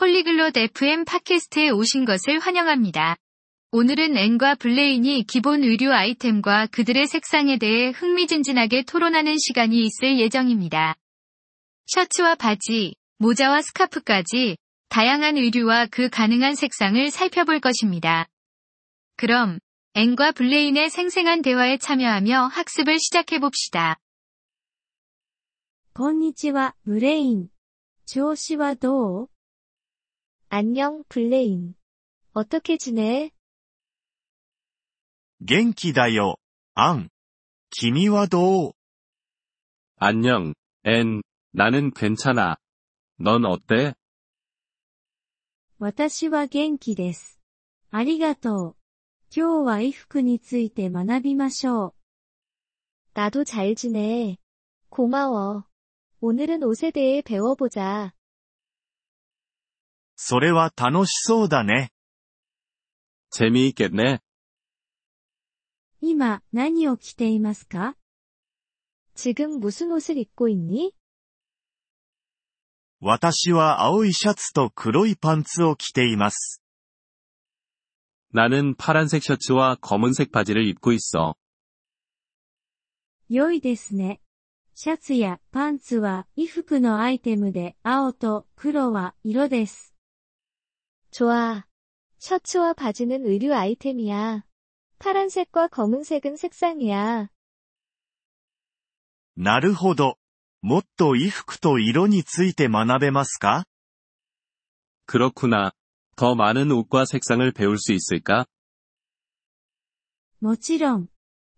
[0.00, 3.16] 폴리글롯 FM 팟캐스트에 오신 것을 환영합니다.
[3.72, 10.96] 오늘은 앤과 블레인이 기본 의류 아이템과 그들의 색상에 대해 흥미진진하게 토론하는 시간이 있을 예정입니다.
[11.86, 14.56] 셔츠와 바지, 모자와 스카프까지
[14.88, 18.26] 다양한 의류와 그 가능한 색상을 살펴볼 것입니다.
[19.16, 19.58] 그럼
[19.94, 23.96] 앤과 블레인의 생생한 대화에 참여하며 학습을 시작해 봅시다.
[25.94, 27.48] こんにちは、ブレイン。
[28.04, 29.30] 調子はどう
[30.50, 31.74] 안녕, 블레인.
[32.32, 33.30] 어떻게 지내?
[35.40, 36.38] 元気だよ、
[36.74, 37.10] アン。
[37.70, 38.72] 君はどう
[39.96, 41.22] 안녕, 앤.
[41.52, 42.56] 나는 괜찮아.
[43.18, 43.94] 넌 어때?
[45.78, 47.38] 私は元気です。
[47.90, 48.76] ありがとう。
[49.34, 51.94] 今日は衣服について学びましょう。
[53.14, 54.38] 나도 잘 지내.
[54.90, 55.64] 고마워.
[56.20, 58.12] 오늘은 옷에 대해 배워보자.
[60.20, 61.92] それは楽しそうだね。
[63.30, 64.20] 재미있겠네.
[66.00, 67.96] 今、何を着ていますか
[69.14, 70.92] 지금 무슨 옷을 입고 있니?
[73.00, 76.62] 私は青いシャツと黒いパンツを着ています。
[78.32, 81.36] 나는 파란색 셔츠와 검은색 바지를 입고 있어.
[83.28, 84.20] 良いですね。
[84.74, 89.89] シャツやパンツは衣服のアイテムで青と黒は色です。
[91.10, 91.64] 좋아.
[92.18, 94.44] 셔츠와 바지는 의류 아이템이야.
[94.98, 97.28] 파란색과 검은색은 색상이야.
[99.36, 100.16] なるほど。
[100.62, 103.66] もっと衣服と色について学べますか
[105.06, 105.72] 그렇구나.
[106.16, 108.46] 더 많은 옷과 색상을 배울 수 있을까?
[110.40, 111.08] もちろん。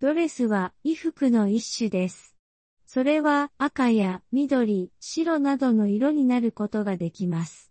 [0.00, 2.36] ドレスは衣服の一種です。
[2.86, 7.70] それは赤や緑、白などの色になることができます。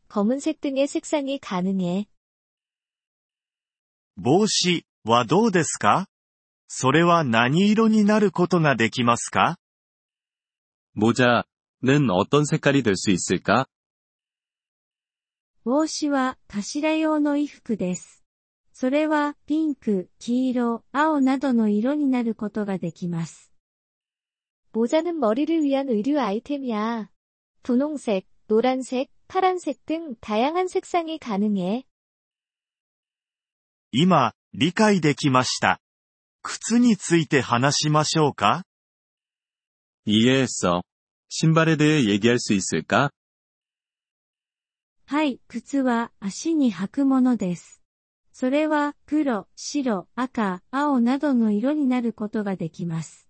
[0.10, 2.06] 검은색 등의 색상이 가능해.
[4.16, 6.08] 帽子はどうですか
[6.68, 9.58] それは何色になることができますか
[10.94, 13.66] 모자는 어떤 색깔이 될 수 있을까?
[15.64, 18.24] 帽子は頭用の衣服です。
[18.72, 23.52] それはピンク、黄色、青などの色になることができます。
[24.72, 27.10] 모자는 머리를 위한 의류 아이템이야.
[27.62, 31.84] 분홍색, 노란색, 파란색 등 다양한 색상이 가능해.
[33.92, 35.80] 今、理解できました。
[36.42, 38.64] 靴について話しましょうか
[40.06, 40.82] 이해했어.
[41.28, 43.10] 신발에 대해 얘기할 수 있을까?
[45.06, 47.82] はい、靴は足に履くものです。
[48.32, 53.28] それは黒、白、赤、青などの色になることができます。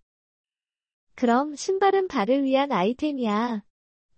[1.16, 3.62] 그럼 신발은 발을 위한 아이템이야.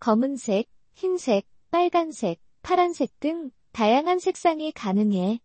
[0.01, 5.41] 검은색, 흰색, 빨간색, 파란색 등 다양한 색상이 가능해.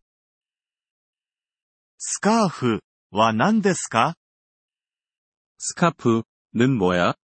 [1.98, 2.80] スカーフ
[3.12, 4.16] は何ですか
[5.58, 7.16] 스카프는 뭐야?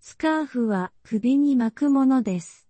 [0.00, 2.66] スカーフは首に巻くものです。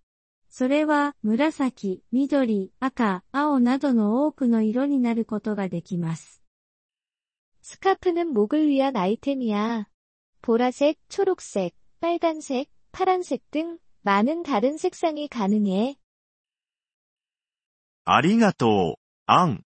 [0.49, 6.41] それは紫、緑、赤、青などの多くの色になることができます。
[7.61, 9.87] 스카프는 목을 위한 아이템이야.
[10.41, 15.95] 보라색, 초록색, 빨간색, 파란색 등 많은 다른 색상이 가능해.
[18.05, 19.63] ありがとう、アン。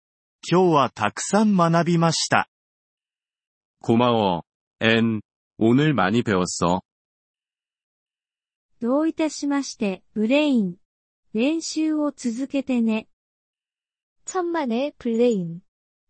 [0.48, 2.48] 今日はたくさん学びました。
[3.80, 4.42] 고마워.
[4.80, 5.20] 앤.
[5.58, 6.82] 오늘 많이 배웠어.
[8.80, 10.76] どういたしまして、ブレイン。
[11.34, 13.08] 練習を続けてね。
[14.24, 15.62] 천만의 블레인.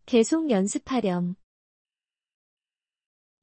[0.05, 1.37] 계속 연습하렴.